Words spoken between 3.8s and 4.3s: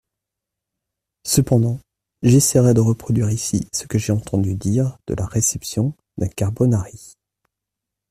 que j'ai